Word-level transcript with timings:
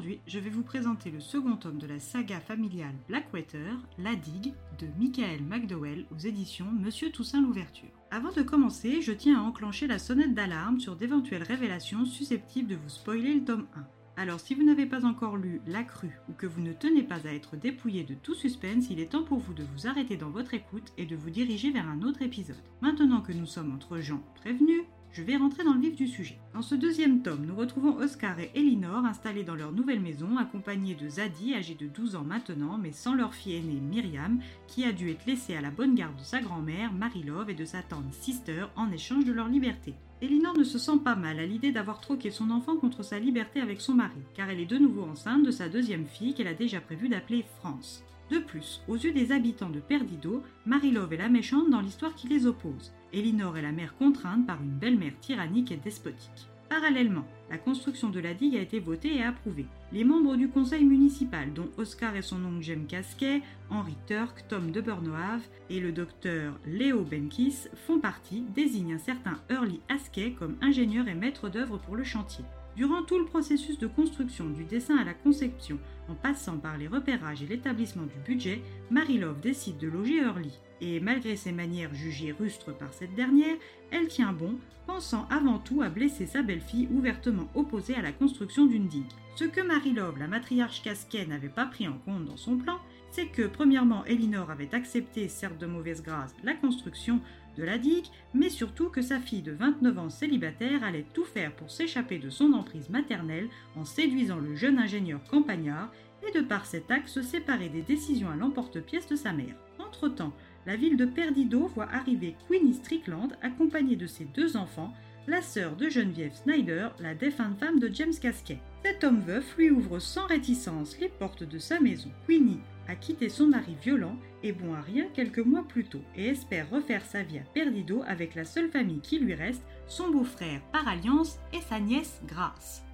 Aujourd'hui, 0.00 0.20
je 0.26 0.38
vais 0.38 0.48
vous 0.48 0.62
présenter 0.62 1.10
le 1.10 1.20
second 1.20 1.56
tome 1.56 1.76
de 1.76 1.86
la 1.86 2.00
saga 2.00 2.40
familiale 2.40 2.94
Blackwater, 3.06 3.76
La 3.98 4.14
Digue, 4.14 4.54
de 4.78 4.86
Michael 4.98 5.42
McDowell 5.42 6.06
aux 6.10 6.18
éditions 6.18 6.72
Monsieur 6.72 7.10
Toussaint 7.10 7.42
l'Ouverture. 7.42 7.90
Avant 8.10 8.32
de 8.32 8.40
commencer, 8.40 9.02
je 9.02 9.12
tiens 9.12 9.38
à 9.38 9.42
enclencher 9.42 9.86
la 9.86 9.98
sonnette 9.98 10.32
d'alarme 10.32 10.80
sur 10.80 10.96
d'éventuelles 10.96 11.42
révélations 11.42 12.06
susceptibles 12.06 12.70
de 12.70 12.76
vous 12.76 12.88
spoiler 12.88 13.34
le 13.34 13.44
tome 13.44 13.66
1. 13.76 14.22
Alors 14.22 14.40
si 14.40 14.54
vous 14.54 14.64
n'avez 14.64 14.86
pas 14.86 15.04
encore 15.04 15.36
lu 15.36 15.60
La 15.66 15.82
Crue 15.82 16.18
ou 16.30 16.32
que 16.32 16.46
vous 16.46 16.62
ne 16.62 16.72
tenez 16.72 17.02
pas 17.02 17.26
à 17.26 17.34
être 17.34 17.58
dépouillé 17.58 18.02
de 18.02 18.14
tout 18.14 18.34
suspense, 18.34 18.88
il 18.88 19.00
est 19.00 19.12
temps 19.12 19.24
pour 19.24 19.40
vous 19.40 19.52
de 19.52 19.64
vous 19.64 19.86
arrêter 19.86 20.16
dans 20.16 20.30
votre 20.30 20.54
écoute 20.54 20.94
et 20.96 21.04
de 21.04 21.14
vous 21.14 21.28
diriger 21.28 21.72
vers 21.72 21.86
un 21.86 22.00
autre 22.00 22.22
épisode. 22.22 22.56
Maintenant 22.80 23.20
que 23.20 23.32
nous 23.32 23.44
sommes 23.44 23.74
entre 23.74 23.98
gens 23.98 24.22
prévenus, 24.36 24.84
je 25.12 25.22
vais 25.22 25.36
rentrer 25.36 25.64
dans 25.64 25.74
le 25.74 25.80
vif 25.80 25.96
du 25.96 26.06
sujet. 26.06 26.38
Dans 26.54 26.62
ce 26.62 26.74
deuxième 26.74 27.22
tome, 27.22 27.44
nous 27.46 27.56
retrouvons 27.56 27.96
Oscar 27.96 28.38
et 28.38 28.50
Elinor 28.54 29.04
installés 29.04 29.42
dans 29.42 29.54
leur 29.54 29.72
nouvelle 29.72 30.00
maison, 30.00 30.36
accompagnés 30.36 30.94
de 30.94 31.08
Zadie, 31.08 31.54
âgée 31.54 31.74
de 31.74 31.86
12 31.86 32.16
ans 32.16 32.24
maintenant, 32.24 32.78
mais 32.78 32.92
sans 32.92 33.14
leur 33.14 33.34
fille 33.34 33.56
aînée 33.56 33.80
Myriam, 33.80 34.40
qui 34.66 34.84
a 34.84 34.92
dû 34.92 35.10
être 35.10 35.26
laissée 35.26 35.56
à 35.56 35.60
la 35.60 35.70
bonne 35.70 35.94
garde 35.94 36.16
de 36.16 36.22
sa 36.22 36.40
grand-mère, 36.40 36.92
Marie-Love, 36.92 37.50
et 37.50 37.54
de 37.54 37.64
sa 37.64 37.82
tante 37.82 38.12
Sister 38.12 38.66
en 38.76 38.90
échange 38.92 39.24
de 39.24 39.32
leur 39.32 39.48
liberté. 39.48 39.94
Elinor 40.22 40.56
ne 40.58 40.64
se 40.64 40.78
sent 40.78 40.98
pas 41.02 41.16
mal 41.16 41.38
à 41.38 41.46
l'idée 41.46 41.72
d'avoir 41.72 42.00
troqué 42.00 42.30
son 42.30 42.50
enfant 42.50 42.76
contre 42.76 43.02
sa 43.02 43.18
liberté 43.18 43.60
avec 43.60 43.80
son 43.80 43.94
mari, 43.94 44.20
car 44.34 44.50
elle 44.50 44.60
est 44.60 44.66
de 44.66 44.76
nouveau 44.76 45.02
enceinte 45.02 45.44
de 45.44 45.50
sa 45.50 45.68
deuxième 45.68 46.06
fille 46.06 46.34
qu'elle 46.34 46.46
a 46.46 46.54
déjà 46.54 46.80
prévu 46.80 47.08
d'appeler 47.08 47.44
France. 47.58 48.04
De 48.30 48.38
plus, 48.38 48.82
aux 48.86 48.96
yeux 48.96 49.12
des 49.12 49.32
habitants 49.32 49.70
de 49.70 49.80
Perdido, 49.80 50.42
Marie-Love 50.66 51.14
est 51.14 51.16
la 51.16 51.28
méchante 51.28 51.70
dans 51.70 51.80
l'histoire 51.80 52.14
qui 52.14 52.28
les 52.28 52.46
oppose. 52.46 52.92
Elinor 53.12 53.56
est 53.56 53.62
la 53.62 53.72
mère 53.72 53.96
contrainte 53.96 54.46
par 54.46 54.62
une 54.62 54.78
belle-mère 54.78 55.18
tyrannique 55.20 55.72
et 55.72 55.76
despotique. 55.76 56.50
Parallèlement, 56.70 57.26
la 57.50 57.58
construction 57.58 58.10
de 58.10 58.20
la 58.20 58.32
digue 58.32 58.56
a 58.56 58.60
été 58.60 58.78
votée 58.78 59.16
et 59.16 59.24
approuvée. 59.24 59.66
Les 59.92 60.04
membres 60.04 60.36
du 60.36 60.48
conseil 60.48 60.84
municipal, 60.84 61.52
dont 61.52 61.68
Oscar 61.78 62.14
et 62.14 62.22
son 62.22 62.44
oncle 62.44 62.62
Jem 62.62 62.86
Casquet, 62.86 63.42
Henri 63.70 63.96
Turk, 64.06 64.44
Tom 64.48 64.70
de 64.70 64.80
Burnoave 64.80 65.42
et 65.68 65.80
le 65.80 65.90
docteur 65.90 66.56
Léo 66.64 67.02
Benkis, 67.02 67.66
font 67.74 67.98
partie, 67.98 68.44
désignent 68.54 68.94
un 68.94 68.98
certain 68.98 69.40
Early 69.50 69.80
Comme 70.12 70.56
ingénieur 70.60 71.06
et 71.06 71.14
maître 71.14 71.48
d'œuvre 71.48 71.78
pour 71.78 71.94
le 71.94 72.02
chantier. 72.02 72.44
Durant 72.76 73.04
tout 73.04 73.18
le 73.18 73.26
processus 73.26 73.78
de 73.78 73.86
construction, 73.86 74.50
du 74.50 74.64
dessin 74.64 74.96
à 74.96 75.04
la 75.04 75.14
conception, 75.14 75.78
en 76.08 76.14
passant 76.14 76.58
par 76.58 76.78
les 76.78 76.88
repérages 76.88 77.42
et 77.42 77.46
l'établissement 77.46 78.06
du 78.06 78.18
budget, 78.26 78.60
Marie-Love 78.90 79.40
décide 79.40 79.78
de 79.78 79.86
loger 79.86 80.16
Early. 80.16 80.58
Et 80.80 80.98
malgré 80.98 81.36
ses 81.36 81.52
manières 81.52 81.94
jugées 81.94 82.32
rustres 82.32 82.76
par 82.76 82.92
cette 82.92 83.14
dernière, 83.14 83.56
elle 83.92 84.08
tient 84.08 84.32
bon, 84.32 84.56
pensant 84.86 85.28
avant 85.30 85.58
tout 85.58 85.80
à 85.80 85.88
blesser 85.88 86.26
sa 86.26 86.42
belle-fille 86.42 86.88
ouvertement 86.90 87.48
opposée 87.54 87.94
à 87.94 88.02
la 88.02 88.12
construction 88.12 88.66
d'une 88.66 88.88
digue. 88.88 89.04
Ce 89.36 89.44
que 89.44 89.60
Marie-Love, 89.60 90.18
la 90.18 90.26
matriarche 90.26 90.82
Casquet, 90.82 91.24
n'avait 91.26 91.48
pas 91.48 91.66
pris 91.66 91.86
en 91.86 91.98
compte 91.98 92.24
dans 92.24 92.36
son 92.36 92.56
plan, 92.56 92.80
c'est 93.12 93.26
que 93.26 93.46
premièrement, 93.46 94.04
Elinor 94.06 94.50
avait 94.50 94.74
accepté, 94.74 95.28
certes 95.28 95.58
de 95.58 95.66
mauvaise 95.66 96.02
grâce, 96.02 96.34
la 96.44 96.54
construction 96.54 97.20
la 97.64 97.78
digue, 97.78 98.06
mais 98.34 98.48
surtout 98.48 98.88
que 98.88 99.02
sa 99.02 99.18
fille 99.18 99.42
de 99.42 99.52
29 99.52 99.98
ans 99.98 100.10
célibataire 100.10 100.84
allait 100.84 101.06
tout 101.14 101.24
faire 101.24 101.54
pour 101.54 101.70
s'échapper 101.70 102.18
de 102.18 102.30
son 102.30 102.52
emprise 102.52 102.90
maternelle 102.90 103.48
en 103.76 103.84
séduisant 103.84 104.38
le 104.38 104.54
jeune 104.54 104.78
ingénieur 104.78 105.20
campagnard 105.30 105.92
et 106.26 106.32
de 106.32 106.42
par 106.42 106.66
cet 106.66 106.90
acte 106.90 107.08
se 107.08 107.22
séparer 107.22 107.68
des 107.68 107.82
décisions 107.82 108.30
à 108.30 108.36
l'emporte-pièce 108.36 109.08
de 109.08 109.16
sa 109.16 109.32
mère. 109.32 109.54
Entre-temps, 109.78 110.32
la 110.66 110.76
ville 110.76 110.96
de 110.96 111.06
Perdido 111.06 111.66
voit 111.68 111.88
arriver 111.90 112.36
Queenie 112.48 112.74
Strickland 112.74 113.32
accompagnée 113.42 113.96
de 113.96 114.06
ses 114.06 114.24
deux 114.26 114.56
enfants, 114.56 114.92
la 115.26 115.42
sœur 115.42 115.76
de 115.76 115.88
Geneviève 115.88 116.34
Snyder, 116.34 116.88
la 116.98 117.14
défunte 117.14 117.58
femme 117.58 117.78
de 117.78 117.90
James 117.92 118.14
Casquet. 118.20 118.58
Cet 118.84 119.04
homme 119.04 119.20
veuf 119.20 119.56
lui 119.56 119.70
ouvre 119.70 119.98
sans 119.98 120.26
réticence 120.26 120.98
les 120.98 121.08
portes 121.08 121.44
de 121.44 121.58
sa 121.58 121.80
maison. 121.80 122.10
Queenie 122.26 122.60
a 122.90 122.96
quitté 122.96 123.28
son 123.28 123.46
mari 123.46 123.76
violent 123.80 124.16
et 124.42 124.52
bon 124.52 124.74
à 124.74 124.80
rien 124.80 125.06
quelques 125.14 125.38
mois 125.38 125.62
plus 125.62 125.84
tôt 125.84 126.02
et 126.16 126.26
espère 126.26 126.68
refaire 126.70 127.04
sa 127.04 127.22
vie 127.22 127.38
à 127.38 127.42
Perdido 127.54 128.02
avec 128.06 128.34
la 128.34 128.44
seule 128.44 128.70
famille 128.70 129.00
qui 129.00 129.20
lui 129.20 129.34
reste, 129.34 129.62
son 129.86 130.10
beau-frère 130.10 130.60
par 130.72 130.88
alliance 130.88 131.38
et 131.52 131.60
sa 131.60 131.78
nièce 131.78 132.20
Grace. 132.26 132.84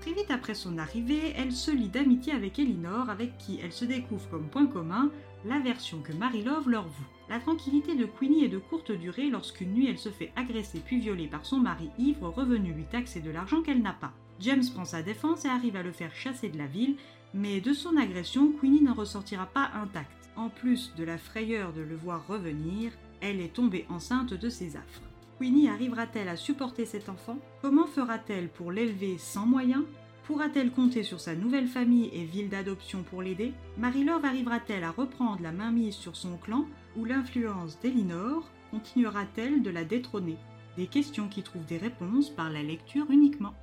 Très 0.00 0.12
vite 0.14 0.30
après 0.30 0.54
son 0.54 0.78
arrivée, 0.78 1.34
elle 1.36 1.52
se 1.52 1.70
lie 1.70 1.88
d'amitié 1.88 2.32
avec 2.32 2.58
Elinor, 2.58 3.10
avec 3.10 3.36
qui 3.36 3.60
elle 3.62 3.72
se 3.72 3.84
découvre 3.84 4.26
comme 4.30 4.48
point 4.48 4.66
commun 4.66 5.10
l'aversion 5.44 6.00
que 6.00 6.14
Marie-Love 6.14 6.70
leur 6.70 6.88
voue. 6.88 7.06
La 7.28 7.38
tranquillité 7.38 7.94
de 7.94 8.06
Queenie 8.06 8.44
est 8.44 8.48
de 8.48 8.58
courte 8.58 8.92
durée 8.92 9.28
lorsqu'une 9.28 9.74
nuit 9.74 9.88
elle 9.90 9.98
se 9.98 10.08
fait 10.08 10.32
agresser 10.36 10.80
puis 10.80 10.98
violer 10.98 11.26
par 11.26 11.44
son 11.44 11.58
mari 11.58 11.90
ivre 11.98 12.30
revenu 12.30 12.72
lui 12.72 12.84
taxer 12.84 13.20
de 13.20 13.30
l'argent 13.30 13.60
qu'elle 13.60 13.82
n'a 13.82 13.92
pas. 13.92 14.12
James 14.40 14.64
prend 14.74 14.86
sa 14.86 15.02
défense 15.02 15.44
et 15.44 15.48
arrive 15.48 15.76
à 15.76 15.82
le 15.82 15.92
faire 15.92 16.14
chasser 16.14 16.48
de 16.48 16.56
la 16.56 16.66
ville, 16.66 16.96
mais 17.34 17.60
de 17.60 17.74
son 17.74 17.98
agression, 17.98 18.52
Queenie 18.52 18.82
n'en 18.82 18.94
ressortira 18.94 19.44
pas 19.44 19.70
intacte. 19.74 20.30
En 20.34 20.48
plus 20.48 20.94
de 20.96 21.04
la 21.04 21.18
frayeur 21.18 21.74
de 21.74 21.82
le 21.82 21.96
voir 21.96 22.26
revenir, 22.26 22.90
elle 23.20 23.40
est 23.40 23.52
tombée 23.52 23.84
enceinte 23.90 24.32
de 24.32 24.48
ses 24.48 24.76
affres. 24.76 25.09
Queenie 25.40 25.70
arrivera-t-elle 25.70 26.28
à 26.28 26.36
supporter 26.36 26.84
cet 26.84 27.08
enfant? 27.08 27.38
Comment 27.62 27.86
fera-t-elle 27.86 28.50
pour 28.50 28.70
l'élever 28.70 29.16
sans 29.16 29.46
moyens? 29.46 29.84
Pourra-t-elle 30.24 30.70
compter 30.70 31.02
sur 31.02 31.18
sa 31.18 31.34
nouvelle 31.34 31.66
famille 31.66 32.10
et 32.12 32.24
ville 32.26 32.50
d'adoption 32.50 33.02
pour 33.02 33.22
l'aider? 33.22 33.54
Marie-Love 33.78 34.26
arrivera-t-elle 34.26 34.84
à 34.84 34.90
reprendre 34.90 35.42
la 35.42 35.50
mainmise 35.50 35.94
sur 35.94 36.14
son 36.14 36.36
clan 36.36 36.66
ou 36.94 37.06
l'influence 37.06 37.80
d'Elinor 37.80 38.50
continuera-t-elle 38.70 39.62
de 39.62 39.70
la 39.70 39.84
détrôner? 39.84 40.36
Des 40.76 40.86
questions 40.86 41.28
qui 41.28 41.42
trouvent 41.42 41.64
des 41.64 41.78
réponses 41.78 42.28
par 42.28 42.50
la 42.50 42.62
lecture 42.62 43.10
uniquement. 43.10 43.54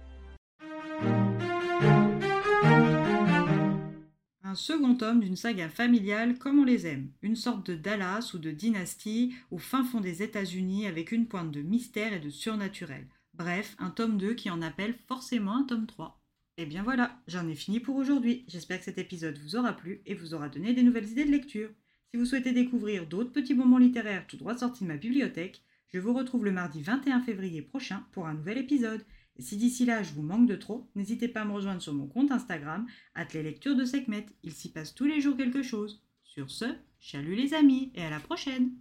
Second 4.57 4.95
tome 4.95 5.21
d'une 5.21 5.35
saga 5.35 5.69
familiale 5.69 6.37
comme 6.37 6.59
on 6.59 6.65
les 6.65 6.87
aime, 6.87 7.11
une 7.21 7.35
sorte 7.35 7.65
de 7.67 7.75
Dallas 7.75 8.31
ou 8.33 8.39
de 8.39 8.51
dynastie 8.51 9.33
au 9.51 9.57
fin 9.57 9.83
fond 9.83 10.01
des 10.01 10.23
États-Unis 10.23 10.87
avec 10.87 11.11
une 11.11 11.27
pointe 11.27 11.51
de 11.51 11.61
mystère 11.61 12.11
et 12.13 12.19
de 12.19 12.29
surnaturel. 12.29 13.07
Bref, 13.35 13.75
un 13.79 13.91
tome 13.91 14.17
2 14.17 14.33
qui 14.33 14.49
en 14.49 14.61
appelle 14.61 14.95
forcément 15.07 15.55
un 15.55 15.63
tome 15.63 15.85
3. 15.85 16.19
Et 16.57 16.65
bien 16.65 16.81
voilà, 16.81 17.21
j'en 17.27 17.47
ai 17.47 17.53
fini 17.53 17.79
pour 17.79 17.95
aujourd'hui. 17.95 18.43
J'espère 18.47 18.79
que 18.79 18.85
cet 18.85 18.97
épisode 18.97 19.37
vous 19.37 19.55
aura 19.55 19.73
plu 19.73 20.01
et 20.07 20.15
vous 20.15 20.33
aura 20.33 20.49
donné 20.49 20.73
des 20.73 20.81
nouvelles 20.81 21.09
idées 21.09 21.25
de 21.25 21.31
lecture. 21.31 21.69
Si 22.09 22.17
vous 22.17 22.25
souhaitez 22.25 22.51
découvrir 22.51 23.05
d'autres 23.05 23.31
petits 23.31 23.53
moments 23.53 23.77
littéraires 23.77 24.25
tout 24.27 24.37
droit 24.37 24.57
sortis 24.57 24.83
de 24.83 24.89
ma 24.89 24.97
bibliothèque, 24.97 25.61
je 25.89 25.99
vous 25.99 26.13
retrouve 26.13 26.45
le 26.45 26.51
mardi 26.51 26.81
21 26.81 27.21
février 27.21 27.61
prochain 27.61 28.05
pour 28.11 28.25
un 28.25 28.33
nouvel 28.33 28.57
épisode. 28.57 29.05
Si 29.39 29.57
d'ici 29.57 29.85
là 29.85 30.03
je 30.03 30.13
vous 30.13 30.23
manque 30.23 30.47
de 30.47 30.55
trop, 30.55 30.89
n'hésitez 30.95 31.27
pas 31.27 31.41
à 31.41 31.45
me 31.45 31.53
rejoindre 31.53 31.81
sur 31.81 31.93
mon 31.93 32.07
compte 32.07 32.31
Instagram, 32.31 32.85
les 33.33 33.43
lectures 33.43 33.75
de 33.75 33.85
Sekhmet. 33.85 34.25
Il 34.43 34.51
s'y 34.51 34.71
passe 34.71 34.95
tous 34.95 35.05
les 35.05 35.21
jours 35.21 35.37
quelque 35.37 35.61
chose. 35.61 36.03
Sur 36.23 36.49
ce, 36.49 36.65
chalut 36.99 37.35
les 37.35 37.53
amis 37.53 37.91
et 37.95 38.03
à 38.03 38.09
la 38.09 38.19
prochaine! 38.19 38.71